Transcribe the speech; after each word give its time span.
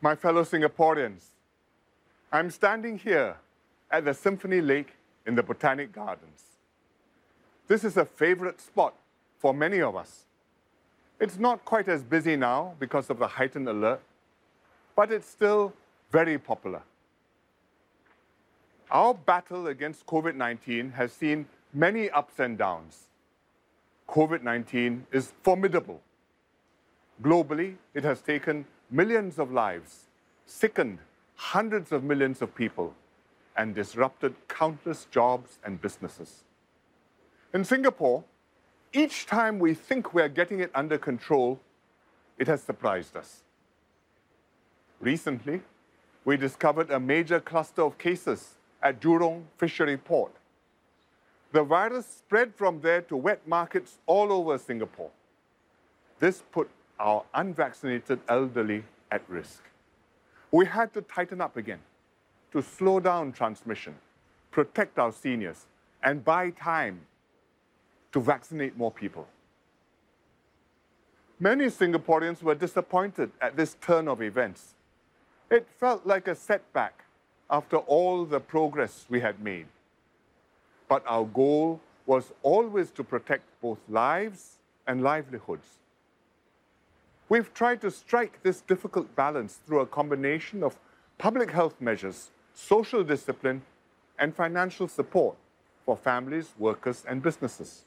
My 0.00 0.14
fellow 0.14 0.44
Singaporeans, 0.44 1.24
I'm 2.30 2.50
standing 2.50 2.98
here 2.98 3.36
at 3.90 4.04
the 4.04 4.14
Symphony 4.14 4.60
Lake 4.60 4.94
in 5.26 5.34
the 5.34 5.42
Botanic 5.42 5.92
Gardens. 5.92 6.42
This 7.66 7.82
is 7.82 7.96
a 7.96 8.04
favorite 8.04 8.60
spot 8.60 8.94
for 9.38 9.52
many 9.52 9.80
of 9.80 9.96
us. 9.96 10.24
It's 11.18 11.36
not 11.36 11.64
quite 11.64 11.88
as 11.88 12.04
busy 12.04 12.36
now 12.36 12.74
because 12.78 13.10
of 13.10 13.18
the 13.18 13.26
heightened 13.26 13.68
alert, 13.68 14.00
but 14.94 15.10
it's 15.10 15.28
still 15.28 15.72
very 16.12 16.38
popular. 16.38 16.82
Our 18.90 19.14
battle 19.14 19.66
against 19.66 20.06
COVID 20.06 20.36
19 20.36 20.92
has 20.92 21.12
seen 21.12 21.46
many 21.74 22.08
ups 22.10 22.38
and 22.38 22.56
downs. 22.56 23.08
COVID 24.08 24.42
19 24.42 25.06
is 25.10 25.32
formidable. 25.42 26.00
Globally, 27.20 27.74
it 27.94 28.04
has 28.04 28.20
taken 28.20 28.64
millions 28.90 29.38
of 29.38 29.52
lives, 29.52 30.04
sickened 30.46 30.98
hundreds 31.36 31.92
of 31.92 32.02
millions 32.02 32.42
of 32.42 32.54
people, 32.54 32.94
and 33.56 33.74
disrupted 33.74 34.34
countless 34.48 35.06
jobs 35.10 35.58
and 35.64 35.80
businesses. 35.80 36.44
In 37.52 37.64
Singapore, 37.64 38.24
each 38.92 39.26
time 39.26 39.58
we 39.58 39.74
think 39.74 40.14
we're 40.14 40.28
getting 40.28 40.60
it 40.60 40.70
under 40.74 40.96
control, 40.96 41.58
it 42.38 42.46
has 42.46 42.62
surprised 42.62 43.16
us. 43.16 43.42
Recently, 45.00 45.60
we 46.24 46.36
discovered 46.36 46.90
a 46.90 47.00
major 47.00 47.40
cluster 47.40 47.82
of 47.82 47.98
cases 47.98 48.54
at 48.82 49.00
Jurong 49.00 49.44
Fishery 49.56 49.96
Port. 49.96 50.32
The 51.52 51.62
virus 51.62 52.06
spread 52.06 52.54
from 52.54 52.80
there 52.80 53.02
to 53.02 53.16
wet 53.16 53.46
markets 53.46 53.98
all 54.06 54.32
over 54.32 54.58
Singapore. 54.58 55.10
This 56.18 56.42
put 56.52 56.68
our 56.98 57.24
unvaccinated 57.34 58.20
elderly 58.28 58.84
at 59.10 59.22
risk. 59.28 59.62
We 60.50 60.66
had 60.66 60.92
to 60.94 61.02
tighten 61.02 61.40
up 61.40 61.56
again 61.56 61.80
to 62.52 62.62
slow 62.62 63.00
down 63.00 63.32
transmission, 63.32 63.94
protect 64.50 64.98
our 64.98 65.12
seniors, 65.12 65.66
and 66.02 66.24
buy 66.24 66.50
time 66.50 67.00
to 68.12 68.20
vaccinate 68.20 68.76
more 68.76 68.90
people. 68.90 69.26
Many 71.40 71.66
Singaporeans 71.66 72.42
were 72.42 72.54
disappointed 72.54 73.30
at 73.40 73.56
this 73.56 73.76
turn 73.80 74.08
of 74.08 74.22
events. 74.22 74.74
It 75.50 75.66
felt 75.78 76.04
like 76.04 76.26
a 76.26 76.34
setback 76.34 77.04
after 77.50 77.76
all 77.76 78.24
the 78.24 78.40
progress 78.40 79.06
we 79.08 79.20
had 79.20 79.40
made. 79.40 79.66
But 80.88 81.04
our 81.06 81.24
goal 81.24 81.80
was 82.06 82.32
always 82.42 82.90
to 82.92 83.04
protect 83.04 83.44
both 83.60 83.78
lives 83.88 84.58
and 84.86 85.02
livelihoods. 85.02 85.66
We've 87.28 87.52
tried 87.52 87.82
to 87.82 87.90
strike 87.90 88.42
this 88.42 88.62
difficult 88.62 89.14
balance 89.14 89.58
through 89.66 89.80
a 89.80 89.86
combination 89.86 90.62
of 90.62 90.78
public 91.18 91.50
health 91.50 91.78
measures, 91.80 92.30
social 92.54 93.04
discipline, 93.04 93.62
and 94.18 94.34
financial 94.34 94.88
support 94.88 95.36
for 95.84 95.96
families, 95.96 96.54
workers, 96.58 97.04
and 97.06 97.22
businesses. 97.22 97.82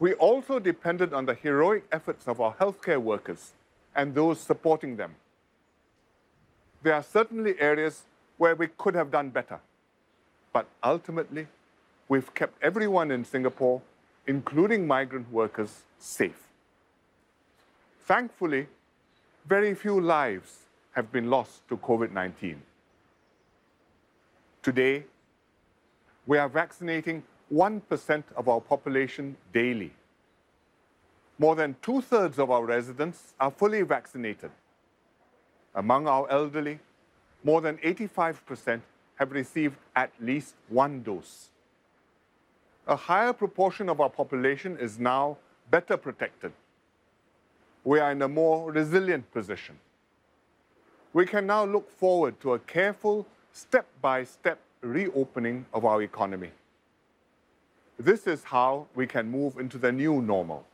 We 0.00 0.14
also 0.14 0.58
depended 0.58 1.12
on 1.12 1.26
the 1.26 1.34
heroic 1.34 1.84
efforts 1.92 2.26
of 2.26 2.40
our 2.40 2.54
healthcare 2.54 3.00
workers 3.00 3.52
and 3.94 4.14
those 4.14 4.40
supporting 4.40 4.96
them. 4.96 5.14
There 6.82 6.94
are 6.94 7.02
certainly 7.02 7.60
areas 7.60 8.02
where 8.36 8.54
we 8.54 8.68
could 8.68 8.94
have 8.94 9.10
done 9.10 9.30
better, 9.30 9.60
but 10.52 10.66
ultimately, 10.82 11.46
we've 12.08 12.32
kept 12.34 12.62
everyone 12.62 13.10
in 13.10 13.24
Singapore, 13.24 13.82
including 14.26 14.86
migrant 14.86 15.30
workers, 15.32 15.82
safe. 15.98 16.47
Thankfully, 18.08 18.66
very 19.44 19.74
few 19.74 20.00
lives 20.00 20.60
have 20.92 21.12
been 21.12 21.28
lost 21.28 21.68
to 21.68 21.76
COVID 21.76 22.10
19. 22.10 22.62
Today, 24.62 25.04
we 26.26 26.38
are 26.38 26.48
vaccinating 26.48 27.22
1% 27.52 28.22
of 28.34 28.48
our 28.48 28.62
population 28.62 29.36
daily. 29.52 29.92
More 31.38 31.54
than 31.54 31.76
two 31.82 32.00
thirds 32.00 32.38
of 32.38 32.50
our 32.50 32.64
residents 32.64 33.34
are 33.38 33.50
fully 33.50 33.82
vaccinated. 33.82 34.52
Among 35.74 36.08
our 36.08 36.26
elderly, 36.30 36.78
more 37.44 37.60
than 37.60 37.76
85% 37.76 38.80
have 39.16 39.32
received 39.32 39.76
at 39.94 40.12
least 40.18 40.54
one 40.70 41.02
dose. 41.02 41.50
A 42.86 42.96
higher 42.96 43.34
proportion 43.34 43.90
of 43.90 44.00
our 44.00 44.08
population 44.08 44.78
is 44.78 44.98
now 44.98 45.36
better 45.70 45.98
protected 45.98 46.54
we 47.88 47.98
are 48.00 48.12
in 48.12 48.20
a 48.20 48.28
more 48.28 48.70
resilient 48.70 49.32
position. 49.32 49.74
We 51.14 51.24
can 51.24 51.46
now 51.46 51.64
look 51.64 51.90
forward 51.90 52.38
to 52.40 52.52
a 52.52 52.58
careful, 52.58 53.26
step 53.54 53.86
by 54.02 54.24
step 54.24 54.58
reopening 54.82 55.64
of 55.72 55.86
our 55.86 56.02
economy. 56.02 56.50
This 57.98 58.26
is 58.26 58.44
how 58.44 58.88
we 58.94 59.06
can 59.06 59.30
move 59.30 59.56
into 59.56 59.78
the 59.78 59.90
new 59.90 60.20
normal. 60.20 60.66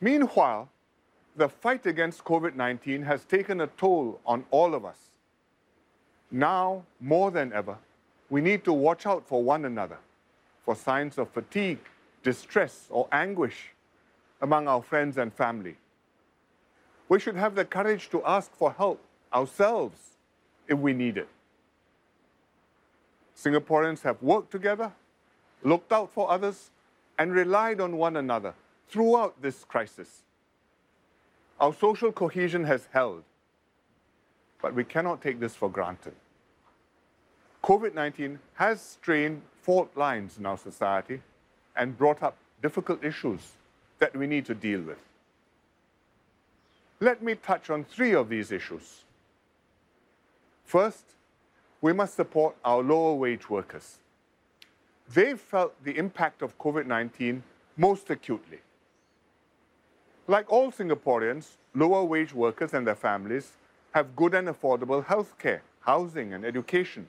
Meanwhile, 0.00 0.68
the 1.34 1.48
fight 1.48 1.84
against 1.86 2.22
COVID 2.22 2.54
19 2.54 3.02
has 3.02 3.24
taken 3.24 3.62
a 3.62 3.66
toll 3.66 4.20
on 4.24 4.44
all 4.52 4.72
of 4.72 4.84
us. 4.84 5.00
Now, 6.30 6.84
more 7.00 7.32
than 7.32 7.52
ever, 7.52 7.76
we 8.30 8.40
need 8.40 8.62
to 8.62 8.72
watch 8.72 9.04
out 9.04 9.26
for 9.26 9.42
one 9.42 9.64
another 9.64 9.98
for 10.64 10.76
signs 10.76 11.18
of 11.18 11.28
fatigue, 11.30 11.80
distress, 12.22 12.86
or 12.88 13.08
anguish 13.10 13.72
among 14.40 14.68
our 14.68 14.82
friends 14.82 15.18
and 15.18 15.32
family. 15.32 15.76
We 17.08 17.20
should 17.20 17.36
have 17.36 17.54
the 17.54 17.64
courage 17.64 18.10
to 18.10 18.24
ask 18.24 18.54
for 18.54 18.72
help 18.72 19.00
ourselves 19.32 20.16
if 20.68 20.78
we 20.78 20.92
need 20.92 21.16
it. 21.16 21.28
Singaporeans 23.36 24.02
have 24.02 24.20
worked 24.22 24.50
together, 24.50 24.92
looked 25.62 25.92
out 25.92 26.10
for 26.10 26.30
others, 26.30 26.70
and 27.18 27.32
relied 27.32 27.80
on 27.80 27.96
one 27.96 28.16
another 28.16 28.54
throughout 28.88 29.40
this 29.40 29.64
crisis. 29.64 30.22
Our 31.60 31.72
social 31.72 32.12
cohesion 32.12 32.64
has 32.64 32.88
held, 32.92 33.22
but 34.60 34.74
we 34.74 34.84
cannot 34.84 35.22
take 35.22 35.40
this 35.40 35.54
for 35.54 35.70
granted. 35.70 36.14
COVID 37.62 37.94
19 37.94 38.38
has 38.54 38.80
strained 38.80 39.42
fault 39.62 39.90
lines 39.96 40.38
in 40.38 40.46
our 40.46 40.58
society 40.58 41.20
and 41.74 41.98
brought 41.98 42.22
up 42.22 42.36
difficult 42.62 43.04
issues 43.04 43.52
that 43.98 44.14
we 44.16 44.26
need 44.26 44.44
to 44.46 44.54
deal 44.54 44.80
with. 44.80 44.98
Let 47.00 47.22
me 47.22 47.34
touch 47.34 47.70
on 47.70 47.84
three 47.84 48.14
of 48.14 48.28
these 48.28 48.52
issues. 48.52 49.04
First, 50.64 51.04
we 51.80 51.92
must 51.92 52.14
support 52.14 52.56
our 52.64 52.82
lower 52.82 53.14
wage 53.14 53.48
workers. 53.50 53.98
They've 55.12 55.38
felt 55.38 55.72
the 55.84 55.96
impact 55.96 56.42
of 56.42 56.58
COVID 56.58 56.86
19 56.86 57.42
most 57.76 58.10
acutely. 58.10 58.58
Like 60.26 60.50
all 60.50 60.72
Singaporeans, 60.72 61.50
lower 61.74 62.04
wage 62.04 62.34
workers 62.34 62.74
and 62.74 62.86
their 62.86 62.96
families 62.96 63.52
have 63.92 64.16
good 64.16 64.34
and 64.34 64.48
affordable 64.48 65.04
health 65.04 65.38
care, 65.38 65.62
housing, 65.80 66.32
and 66.32 66.44
education. 66.44 67.06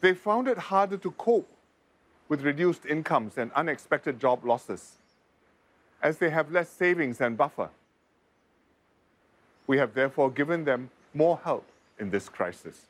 They 0.00 0.14
found 0.14 0.48
it 0.48 0.58
harder 0.58 0.96
to 0.96 1.10
cope 1.12 1.48
with 2.28 2.42
reduced 2.42 2.84
incomes 2.86 3.38
and 3.38 3.52
unexpected 3.52 4.20
job 4.20 4.44
losses, 4.44 4.98
as 6.02 6.18
they 6.18 6.30
have 6.30 6.50
less 6.50 6.68
savings 6.68 7.20
and 7.20 7.36
buffer. 7.36 7.70
We 9.66 9.78
have 9.78 9.94
therefore 9.94 10.30
given 10.30 10.64
them 10.64 10.90
more 11.14 11.40
help 11.44 11.66
in 11.98 12.10
this 12.10 12.28
crisis. 12.28 12.86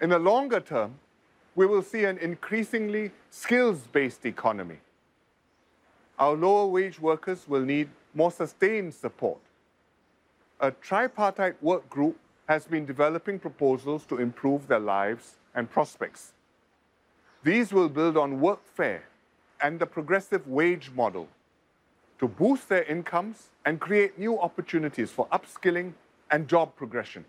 In 0.00 0.10
the 0.10 0.18
longer 0.18 0.60
term, 0.60 0.94
we 1.54 1.66
will 1.66 1.82
see 1.82 2.04
an 2.04 2.18
increasingly 2.18 3.10
skills-based 3.30 4.24
economy. 4.24 4.78
Our 6.18 6.34
lower 6.34 6.66
wage 6.66 7.00
workers 7.00 7.46
will 7.48 7.62
need 7.62 7.88
more 8.14 8.30
sustained 8.30 8.94
support. 8.94 9.40
A 10.60 10.70
tripartite 10.70 11.62
work 11.62 11.88
group 11.88 12.16
has 12.48 12.66
been 12.66 12.84
developing 12.84 13.38
proposals 13.38 14.04
to 14.06 14.18
improve 14.18 14.68
their 14.68 14.80
lives 14.80 15.36
and 15.54 15.70
prospects. 15.70 16.32
These 17.42 17.72
will 17.72 17.88
build 17.88 18.16
on 18.16 18.40
workfare 18.40 19.00
and 19.62 19.78
the 19.78 19.86
progressive 19.86 20.46
wage 20.46 20.90
model 20.94 21.28
to 22.18 22.28
boost 22.28 22.68
their 22.68 22.82
incomes 22.82 23.48
and 23.64 23.80
create 23.80 24.18
new 24.18 24.38
opportunities 24.38 25.10
for 25.10 25.26
upskilling 25.28 25.94
and 26.30 26.46
job 26.46 26.76
progression. 26.76 27.24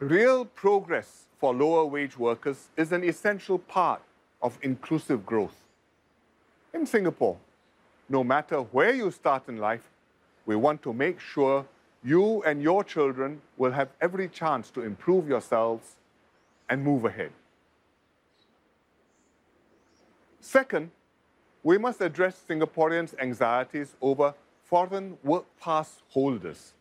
Real 0.00 0.44
progress 0.44 1.26
for 1.38 1.54
lower 1.54 1.84
wage 1.84 2.18
workers 2.18 2.70
is 2.76 2.90
an 2.90 3.04
essential 3.04 3.58
part 3.58 4.02
of 4.42 4.58
inclusive 4.62 5.24
growth. 5.24 5.54
In 6.74 6.86
Singapore, 6.86 7.36
no 8.08 8.24
matter 8.24 8.58
where 8.58 8.92
you 8.92 9.12
start 9.12 9.48
in 9.48 9.58
life, 9.58 9.88
we 10.44 10.56
want 10.56 10.82
to 10.82 10.92
make 10.92 11.20
sure 11.20 11.64
you 12.02 12.42
and 12.42 12.60
your 12.60 12.82
children 12.82 13.40
will 13.56 13.70
have 13.70 13.90
every 14.00 14.28
chance 14.28 14.70
to 14.70 14.82
improve 14.82 15.28
yourselves 15.28 15.94
and 16.68 16.82
move 16.82 17.04
ahead. 17.04 17.30
Second, 20.42 20.90
we 21.62 21.78
must 21.78 22.00
address 22.00 22.42
Singaporeans' 22.46 23.14
anxieties 23.18 23.94
over 24.02 24.34
foreign 24.64 25.16
work 25.22 25.44
pass 25.60 26.02
holders. 26.08 26.72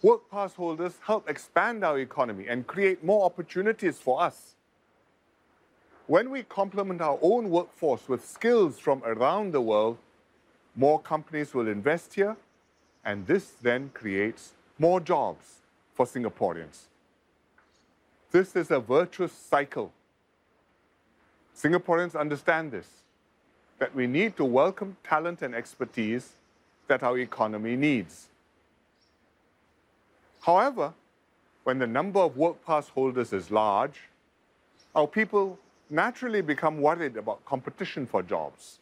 Work 0.00 0.30
pass 0.30 0.54
holders 0.54 0.94
help 1.04 1.28
expand 1.28 1.84
our 1.84 1.98
economy 1.98 2.46
and 2.46 2.68
create 2.68 3.02
more 3.02 3.24
opportunities 3.24 3.98
for 3.98 4.22
us. 4.22 4.54
When 6.06 6.30
we 6.30 6.44
complement 6.44 7.00
our 7.00 7.18
own 7.20 7.50
workforce 7.50 8.08
with 8.08 8.24
skills 8.24 8.78
from 8.78 9.02
around 9.04 9.50
the 9.52 9.60
world, 9.60 9.98
more 10.76 11.00
companies 11.00 11.52
will 11.52 11.66
invest 11.66 12.14
here, 12.14 12.36
and 13.04 13.26
this 13.26 13.54
then 13.60 13.90
creates 13.92 14.52
more 14.78 15.00
jobs 15.00 15.62
for 15.94 16.06
Singaporeans. 16.06 16.84
This 18.30 18.54
is 18.54 18.70
a 18.70 18.78
virtuous 18.78 19.32
cycle. 19.32 19.92
Singaporeans 21.56 22.18
understand 22.18 22.72
this, 22.72 22.88
that 23.78 23.94
we 23.94 24.06
need 24.06 24.36
to 24.36 24.44
welcome 24.44 24.96
talent 25.04 25.42
and 25.42 25.54
expertise 25.54 26.32
that 26.88 27.02
our 27.02 27.18
economy 27.18 27.76
needs. 27.76 28.28
However, 30.40 30.92
when 31.62 31.78
the 31.78 31.86
number 31.86 32.20
of 32.20 32.36
work 32.36 32.64
pass 32.66 32.88
holders 32.88 33.32
is 33.32 33.50
large, 33.50 34.00
our 34.94 35.06
people 35.06 35.58
naturally 35.88 36.42
become 36.42 36.80
worried 36.80 37.16
about 37.16 37.44
competition 37.44 38.06
for 38.06 38.22
jobs. 38.22 38.78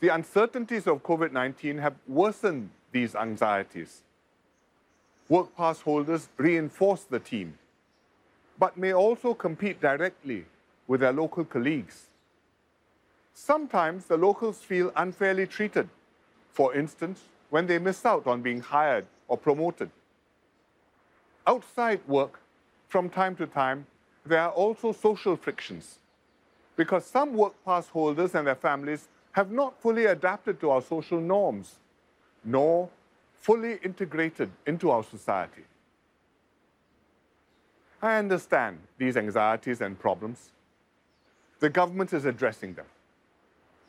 The 0.00 0.08
uncertainties 0.08 0.86
of 0.86 1.02
COVID 1.02 1.32
19 1.32 1.78
have 1.78 1.94
worsened 2.06 2.70
these 2.92 3.14
anxieties. 3.14 4.02
Work 5.28 5.56
pass 5.56 5.80
holders 5.80 6.28
reinforce 6.36 7.02
the 7.02 7.18
team, 7.18 7.58
but 8.58 8.76
may 8.76 8.92
also 8.92 9.34
compete 9.34 9.80
directly 9.80 10.44
with 10.86 11.00
their 11.00 11.12
local 11.12 11.44
colleagues. 11.44 12.06
Sometimes 13.34 14.06
the 14.06 14.16
locals 14.16 14.58
feel 14.58 14.92
unfairly 14.96 15.46
treated, 15.46 15.88
for 16.50 16.74
instance, 16.74 17.22
when 17.50 17.66
they 17.66 17.78
miss 17.78 18.04
out 18.04 18.26
on 18.26 18.42
being 18.42 18.60
hired 18.60 19.06
or 19.28 19.36
promoted. 19.36 19.90
Outside 21.46 22.00
work, 22.06 22.40
from 22.88 23.08
time 23.08 23.36
to 23.36 23.46
time, 23.46 23.86
there 24.24 24.40
are 24.40 24.50
also 24.50 24.92
social 24.92 25.36
frictions 25.36 25.98
because 26.76 27.04
some 27.04 27.34
work 27.34 27.54
pass 27.64 27.88
holders 27.88 28.34
and 28.34 28.46
their 28.46 28.54
families 28.54 29.08
have 29.32 29.50
not 29.50 29.80
fully 29.80 30.06
adapted 30.06 30.60
to 30.60 30.70
our 30.70 30.82
social 30.82 31.20
norms, 31.20 31.76
nor 32.44 32.88
fully 33.34 33.78
integrated 33.82 34.50
into 34.66 34.90
our 34.90 35.04
society. 35.04 35.62
I 38.02 38.16
understand 38.16 38.78
these 38.98 39.16
anxieties 39.16 39.80
and 39.80 39.98
problems. 39.98 40.50
The 41.60 41.70
government 41.70 42.12
is 42.12 42.24
addressing 42.24 42.74
them. 42.74 42.86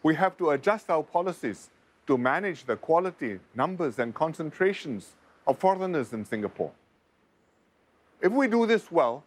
We 0.04 0.16
have 0.16 0.38
to 0.38 0.52
adjust 0.52 0.90
our 0.90 1.04
policies 1.04 1.70
to 2.08 2.18
manage 2.18 2.64
the 2.64 2.78
quality, 2.78 3.40
numbers, 3.56 4.00
and 4.00 4.14
concentrations 4.14 5.16
of 5.46 5.58
foreigners 5.58 6.14
in 6.14 6.24
Singapore. 6.24 6.72
If 8.22 8.32
we 8.32 8.48
do 8.48 8.66
this 8.66 8.92
well, 8.92 9.24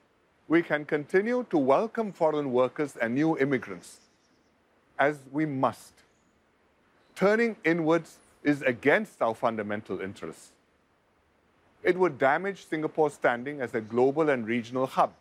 we 0.48 0.62
can 0.62 0.84
continue 0.84 1.46
to 1.50 1.58
welcome 1.58 2.12
foreign 2.12 2.50
workers 2.50 2.96
and 2.96 3.14
new 3.14 3.38
immigrants, 3.38 3.98
as 4.98 5.18
we 5.30 5.46
must. 5.46 5.92
Turning 7.14 7.56
inwards 7.64 8.16
is 8.42 8.62
against 8.62 9.20
our 9.20 9.34
fundamental 9.34 10.00
interests. 10.00 10.52
It 11.82 11.96
would 11.98 12.18
damage 12.18 12.66
Singapore's 12.66 13.14
standing 13.14 13.60
as 13.60 13.74
a 13.74 13.80
global 13.80 14.30
and 14.30 14.46
regional 14.46 14.86
hub. 14.86 15.12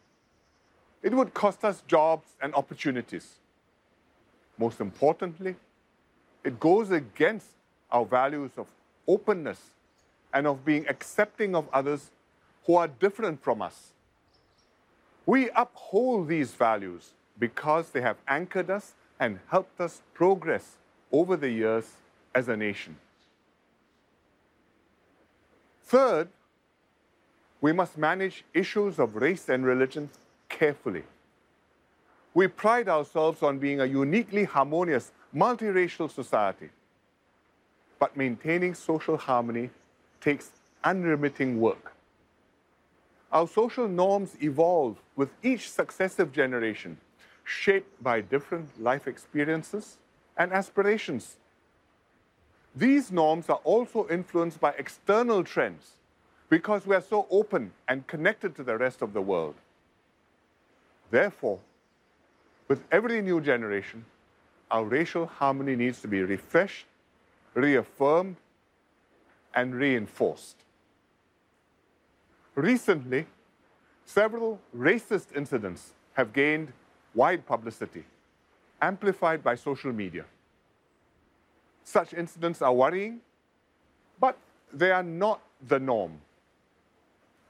It 1.02 1.14
would 1.14 1.34
cost 1.34 1.64
us 1.64 1.82
jobs 1.88 2.28
and 2.42 2.54
opportunities. 2.56 3.36
Most 4.58 4.82
importantly, 4.82 5.56
it 6.44 6.60
goes 6.60 6.92
against 6.92 7.48
our 7.92 8.06
values 8.06 8.52
of 8.58 8.68
openness 9.08 9.60
and 10.34 10.46
of 10.46 10.64
being 10.66 10.88
accepting 10.88 11.56
of 11.56 11.68
others 11.74 12.12
who 12.66 12.76
are 12.76 12.88
different 12.88 13.42
from 13.42 13.62
us. 13.62 13.92
We 15.26 15.50
uphold 15.56 16.28
these 16.28 16.54
values 16.54 17.12
because 17.38 17.90
they 17.90 18.02
have 18.02 18.18
anchored 18.28 18.70
us 18.70 18.94
and 19.20 19.40
helped 19.48 19.80
us 19.80 20.02
progress 20.14 20.78
over 21.12 21.36
the 21.36 21.50
years 21.50 21.86
as 22.36 22.48
a 22.48 22.58
nation. 22.58 22.98
Third, 25.86 26.30
we 27.62 27.74
must 27.74 27.98
manage 27.98 28.44
issues 28.54 29.00
of 29.00 29.16
race 29.16 29.50
and 29.50 29.66
religion 29.66 30.10
carefully. 30.50 31.04
We 32.34 32.48
pride 32.48 32.90
ourselves 32.90 33.42
on 33.42 33.60
being 33.60 33.80
a 33.82 33.86
uniquely 33.86 34.44
harmonious, 34.44 35.12
multiracial 35.36 36.12
society. 36.12 36.70
But 37.98 38.16
maintaining 38.18 38.74
social 38.76 39.18
harmony 39.18 39.70
takes 40.22 40.52
unremitting 40.84 41.60
work. 41.60 41.94
Our 43.32 43.48
social 43.48 43.88
norms 43.88 44.36
evolve 44.42 44.98
with 45.16 45.30
each 45.44 45.70
successive 45.70 46.32
generation, 46.32 46.98
shaped 47.44 48.02
by 48.02 48.22
different 48.22 48.82
life 48.82 49.08
experiences 49.08 49.98
and 50.38 50.52
aspirations. 50.52 51.38
These 52.76 53.12
norms 53.12 53.50
are 53.50 53.60
also 53.64 54.08
influenced 54.10 54.60
by 54.60 54.74
external 54.78 55.44
trends 55.44 55.92
because 56.50 56.88
we 56.88 56.96
are 56.96 57.02
so 57.02 57.28
open 57.30 57.72
and 57.88 58.08
connected 58.08 58.56
to 58.56 58.64
the 58.64 58.78
rest 58.78 59.02
of 59.02 59.14
the 59.14 59.22
world. 59.22 59.56
Therefore, 61.12 61.60
with 62.68 62.84
every 62.92 63.22
new 63.22 63.42
generation, 63.42 64.06
our 64.70 64.86
racial 64.86 65.26
harmony 65.26 65.76
needs 65.76 66.02
to 66.02 66.08
be 66.08 66.22
refreshed, 66.22 66.86
reaffirmed, 67.54 68.36
and 69.56 69.74
reinforced. 69.74 70.58
Recently, 72.54 73.26
several 74.06 74.60
racist 74.76 75.36
incidents 75.36 75.94
have 76.14 76.34
gained 76.34 76.72
wide 77.16 77.46
publicity, 77.46 78.04
amplified 78.82 79.44
by 79.44 79.56
social 79.56 79.92
media. 79.92 80.26
Such 81.84 82.14
incidents 82.14 82.62
are 82.62 82.74
worrying, 82.74 83.22
but 84.20 84.38
they 84.72 84.92
are 84.92 85.04
not 85.04 85.42
the 85.68 85.80
norm. 85.80 86.22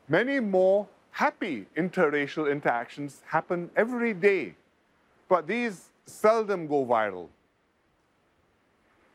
Many 0.07 0.39
more 0.39 0.87
happy 1.19 1.65
interracial 1.75 2.49
interactions 2.49 3.21
happen 3.25 3.69
every 3.75 4.13
day, 4.13 4.55
but 5.27 5.47
these 5.47 5.89
seldom 6.05 6.65
go 6.65 6.85
viral. 6.85 7.27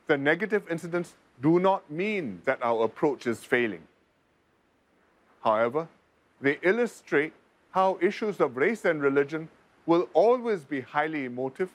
The 0.06 0.18
negative 0.18 0.64
incidents 0.70 1.14
do 1.40 1.58
not 1.58 1.90
mean 1.90 2.42
that 2.44 2.58
our 2.62 2.84
approach 2.84 3.26
is 3.26 3.42
failing. 3.42 3.84
However, 5.42 5.88
they 6.42 6.58
illustrate 6.60 7.32
how 7.70 7.96
issues 8.02 8.38
of 8.38 8.58
race 8.58 8.84
and 8.84 9.00
religion 9.00 9.48
will 9.86 10.06
always 10.12 10.62
be 10.62 10.82
highly 10.82 11.24
emotive 11.24 11.70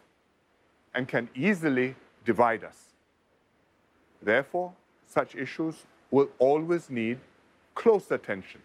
and 0.93 1.07
can 1.07 1.27
easily 1.33 1.95
divide 2.23 2.63
us. 2.63 2.93
Therefore, 4.21 4.73
such 5.07 5.33
issues 5.33 5.85
will 6.11 6.29
always 6.37 6.87
need 6.91 7.17
close 7.73 8.11
attention. 8.11 8.61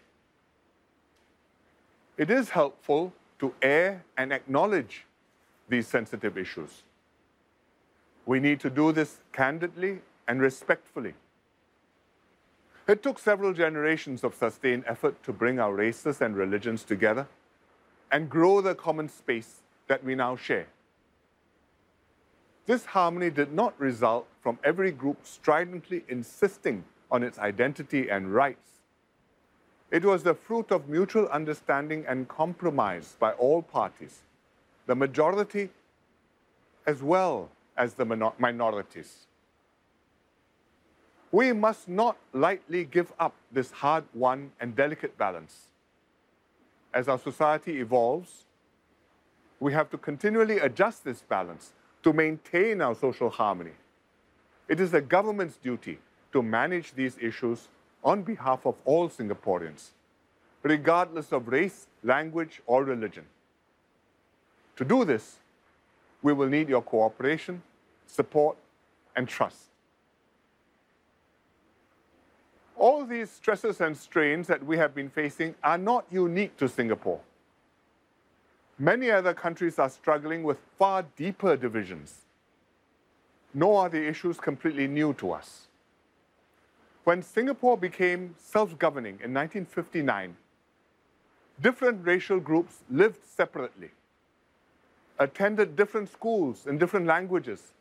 It 2.17 2.29
is 2.29 2.49
helpful 2.49 3.13
to 3.39 3.53
air 3.61 4.03
and 4.17 4.31
acknowledge 4.31 5.05
these 5.67 5.87
sensitive 5.87 6.37
issues. 6.37 6.83
We 8.25 8.39
need 8.39 8.59
to 8.61 8.69
do 8.69 8.91
this 8.91 9.19
candidly 9.31 9.99
and 10.27 10.41
respectfully. 10.41 11.13
It 12.87 13.03
took 13.03 13.19
several 13.19 13.53
generations 13.53 14.23
of 14.23 14.35
sustained 14.35 14.83
effort 14.87 15.21
to 15.23 15.33
bring 15.33 15.59
our 15.59 15.73
races 15.73 16.21
and 16.21 16.35
religions 16.35 16.83
together 16.83 17.27
and 18.11 18.29
grow 18.29 18.61
the 18.61 18.75
common 18.75 19.09
space 19.09 19.61
that 19.87 20.03
we 20.03 20.15
now 20.15 20.35
share. 20.35 20.67
This 22.65 22.85
harmony 22.85 23.29
did 23.29 23.51
not 23.51 23.79
result 23.79 24.27
from 24.41 24.57
every 24.63 24.91
group 24.91 25.17
stridently 25.23 26.03
insisting 26.07 26.83
on 27.11 27.23
its 27.23 27.37
identity 27.37 28.09
and 28.09 28.33
rights. 28.33 28.74
It 29.91 30.03
was 30.03 30.23
the 30.23 30.33
fruit 30.33 30.71
of 30.71 30.89
mutual 30.89 31.27
understanding 31.27 32.05
and 32.07 32.27
compromise 32.27 33.15
by 33.19 33.31
all 33.33 33.61
parties, 33.61 34.21
the 34.87 34.95
majority 34.95 35.69
as 36.87 37.01
well 37.01 37.49
as 37.77 37.93
the 37.93 38.05
minorities. 38.37 39.27
We 41.31 41.51
must 41.51 41.89
not 41.89 42.17
lightly 42.33 42.85
give 42.85 43.11
up 43.19 43.33
this 43.51 43.71
hard 43.71 44.05
won 44.13 44.51
and 44.59 44.75
delicate 44.75 45.17
balance. 45.17 45.67
As 46.93 47.09
our 47.09 47.19
society 47.19 47.79
evolves, 47.79 48.45
we 49.59 49.73
have 49.73 49.89
to 49.89 49.97
continually 49.97 50.59
adjust 50.59 51.03
this 51.03 51.21
balance 51.21 51.73
to 52.03 52.13
maintain 52.13 52.81
our 52.81 52.95
social 52.95 53.29
harmony. 53.29 53.73
It 54.67 54.79
is 54.79 54.91
the 54.91 55.01
government's 55.01 55.57
duty 55.57 55.99
to 56.31 56.41
manage 56.41 56.93
these 56.93 57.17
issues 57.19 57.67
on 58.05 58.21
behalf 58.21 58.65
of 58.65 58.75
all 58.85 59.09
Singaporeans, 59.09 59.89
regardless 60.61 61.31
of 61.31 61.47
race, 61.47 61.87
language, 62.03 62.61
or 62.67 62.85
religion. 62.85 63.25
To 64.77 64.85
do 64.85 65.03
this, 65.03 65.37
we 66.21 66.31
will 66.31 66.47
need 66.47 66.69
your 66.69 66.83
cooperation, 66.83 67.63
support, 68.05 68.57
and 69.15 69.27
trust. 69.27 69.57
All 72.77 73.05
these 73.05 73.31
stresses 73.31 73.81
and 73.81 73.97
strains 73.97 74.47
that 74.47 74.63
we 74.63 74.77
have 74.77 74.93
been 74.93 75.09
facing 75.09 75.55
are 75.63 75.77
not 75.77 76.05
unique 76.11 76.55
to 76.57 76.67
Singapore. 76.67 77.19
Many 78.77 79.09
other 79.09 79.33
countries 79.33 79.79
are 79.79 79.89
struggling 79.89 80.43
with 80.43 80.59
far 80.77 81.05
deeper 81.15 81.55
divisions. 81.55 82.25
Nor 83.53 83.83
are 83.83 83.89
the 83.89 84.05
issues 84.05 84.37
completely 84.37 84.87
new 84.87 85.13
to 85.13 85.31
us. 85.31 85.67
When 87.05 87.21
Singapore 87.21 87.77
became 87.77 88.33
self 88.39 88.79
governing 88.79 89.19
in 89.23 89.31
1959, 89.31 90.35
different 91.61 92.03
racial 92.03 92.39
groups 92.39 92.79
lived 92.89 93.23
separately, 93.23 93.91
attended 95.19 95.75
different 95.75 96.09
schools 96.11 96.65
in 96.65 96.79
different 96.79 97.05
languages, 97.05 97.73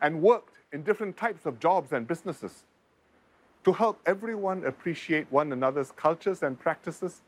and 0.00 0.22
worked 0.22 0.54
in 0.72 0.84
different 0.84 1.16
types 1.16 1.46
of 1.46 1.58
jobs 1.58 1.92
and 1.92 2.06
businesses. 2.06 2.62
To 3.64 3.72
help 3.72 4.00
everyone 4.06 4.64
appreciate 4.64 5.26
one 5.32 5.50
another's 5.50 5.90
cultures 5.90 6.44
and 6.44 6.56
practices, 6.56 7.22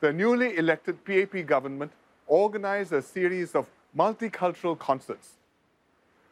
the 0.00 0.12
newly 0.12 0.56
elected 0.56 1.04
PAP 1.04 1.46
government 1.46 1.92
organized 2.26 2.92
a 2.92 3.02
series 3.02 3.54
of 3.54 3.68
multicultural 3.96 4.76
concerts. 4.76 5.34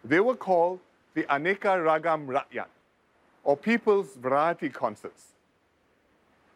They 0.05 0.19
were 0.19 0.35
called 0.35 0.81
the 1.15 1.23
Aneka 1.23 1.79
Ragam 1.87 2.27
Rakyat, 2.27 2.67
or 3.45 3.57
People's 3.57 4.17
Variety 4.17 4.69
Concerts. 4.69 5.33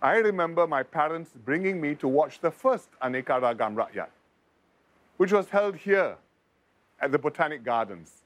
I 0.00 0.16
remember 0.16 0.66
my 0.66 0.82
parents 0.82 1.30
bringing 1.44 1.80
me 1.80 1.94
to 1.96 2.08
watch 2.08 2.40
the 2.40 2.50
first 2.50 2.88
Aneka 3.02 3.40
Ragam 3.40 3.74
Rakyat, 3.74 4.10
which 5.16 5.32
was 5.32 5.48
held 5.48 5.76
here 5.76 6.16
at 7.00 7.12
the 7.12 7.18
Botanic 7.18 7.64
Gardens. 7.64 8.22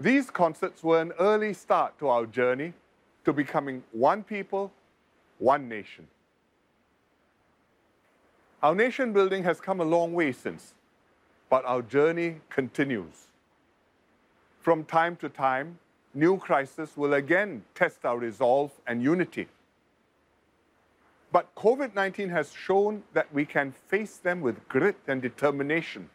These 0.00 0.30
concerts 0.30 0.82
were 0.82 1.00
an 1.00 1.12
early 1.18 1.52
start 1.54 1.98
to 1.98 2.08
our 2.08 2.26
journey 2.26 2.72
to 3.24 3.32
becoming 3.32 3.82
one 3.92 4.22
people, 4.22 4.72
one 5.38 5.68
nation. 5.68 6.06
Our 8.62 8.74
nation 8.74 9.12
building 9.12 9.44
has 9.44 9.60
come 9.60 9.80
a 9.80 9.84
long 9.84 10.12
way 10.12 10.32
since, 10.32 10.74
but 11.48 11.64
our 11.64 11.82
journey 11.82 12.40
continues. 12.50 13.28
From 14.60 14.84
time 14.84 15.16
to 15.16 15.28
time, 15.28 15.78
new 16.18 16.36
crisis 16.36 16.96
will 16.96 17.14
again 17.14 17.64
test 17.74 18.04
our 18.04 18.18
resolve 18.18 18.72
and 18.86 19.02
unity. 19.02 19.46
But 21.30 21.54
COVID 21.54 21.94
19 21.94 22.30
has 22.30 22.52
shown 22.52 23.02
that 23.12 23.32
we 23.32 23.44
can 23.44 23.72
face 23.88 24.16
them 24.16 24.40
with 24.40 24.66
grit 24.68 24.96
and 25.06 25.20
determination 25.20 26.08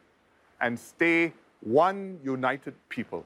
and 0.59 0.79
stay 0.79 1.33
one 1.61 2.19
united 2.23 2.73
people 2.89 3.25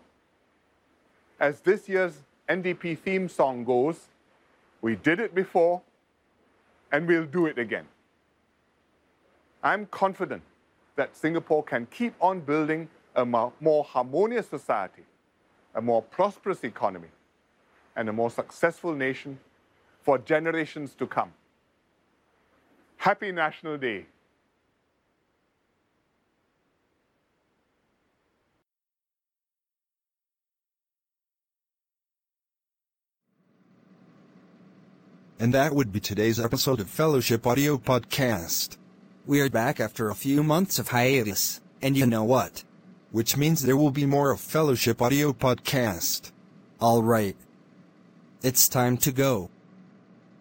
as 1.39 1.59
this 1.61 1.87
year's 1.87 2.23
NDP 2.49 2.97
theme 2.99 3.29
song 3.29 3.63
goes, 3.63 4.07
we 4.81 4.95
did 4.95 5.19
it 5.19 5.35
before 5.35 5.81
and 6.91 7.07
we'll 7.07 7.25
do 7.25 7.45
it 7.45 7.57
again. 7.57 7.85
I'm 9.63 9.85
confident 9.87 10.43
that 10.95 11.15
Singapore 11.15 11.63
can 11.63 11.87
keep 11.87 12.13
on 12.21 12.39
building 12.39 12.89
a 13.15 13.25
more 13.25 13.83
harmonious 13.83 14.47
society, 14.47 15.03
a 15.77 15.81
more 15.81 16.01
prosperous 16.01 16.63
economy, 16.63 17.07
and 17.95 18.09
a 18.09 18.13
more 18.13 18.31
successful 18.31 18.93
nation 18.93 19.39
for 20.01 20.17
generations 20.17 20.93
to 20.95 21.07
come. 21.07 21.31
Happy 22.97 23.31
National 23.31 23.77
Day 23.77 24.07
And 35.39 35.53
that 35.53 35.71
would 35.71 35.91
be 35.91 35.99
today's 35.99 36.39
episode 36.39 36.79
of 36.79 36.89
Fellowship 36.89 37.45
Audio 37.45 37.77
Podcast. 37.77 38.75
We 39.27 39.39
are 39.39 39.51
back 39.51 39.79
after 39.79 40.09
a 40.09 40.15
few 40.15 40.41
months 40.41 40.79
of 40.79 40.87
hiatus, 40.87 41.61
and 41.79 41.95
you 41.95 42.07
know 42.07 42.23
what? 42.23 42.63
Which 43.11 43.37
means 43.37 43.61
there 43.61 43.77
will 43.77 43.91
be 43.91 44.05
more 44.05 44.31
of 44.31 44.39
Fellowship 44.39 45.01
Audio 45.01 45.31
Podcast. 45.31 46.31
Alright. 46.81 47.37
It's 48.43 48.67
time 48.67 48.97
to 48.97 49.11
go. 49.11 49.49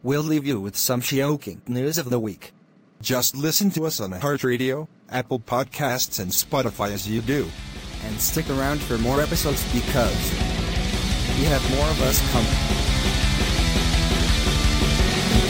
We'll 0.02 0.22
leave 0.22 0.46
you 0.46 0.60
with 0.60 0.76
some 0.76 1.00
shocking 1.00 1.62
news 1.66 1.96
of 1.96 2.10
the 2.10 2.18
week. 2.18 2.52
Just 3.00 3.36
listen 3.36 3.70
to 3.70 3.86
us 3.86 4.00
on 4.00 4.12
Heart 4.12 4.42
Radio, 4.44 4.88
Apple 5.10 5.38
Podcasts, 5.38 6.18
and 6.18 6.30
Spotify 6.30 6.92
as 6.92 7.08
you 7.08 7.20
do. 7.20 7.48
And 8.04 8.20
stick 8.20 8.48
around 8.50 8.80
for 8.80 8.98
more 8.98 9.20
episodes 9.20 9.62
because 9.72 10.32
we 11.38 11.44
have 11.44 11.70
more 11.76 11.88
of 11.88 12.02
us 12.02 12.32
coming. 12.32 12.65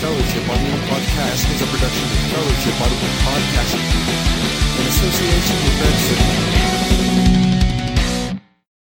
Fellowship 0.01 0.47
Audio 0.49 0.77
Podcast 0.93 1.51
is 1.55 1.63
a 1.63 1.67
production 1.67 2.05
of 2.05 2.19
Fellowship 2.31 2.81
Audio 2.83 3.09
Podcast 3.25 3.75
in 4.79 4.87
association 4.87 5.57
with 5.65 5.81
Red 5.81 5.97
City. 6.01 7.26